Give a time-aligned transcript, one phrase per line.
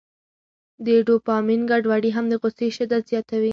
[0.85, 3.49] د ډوپامین ګډوډي هم د غوسې شدت زیاتوي.